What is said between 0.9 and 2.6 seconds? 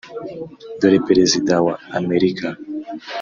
perezida wa amerika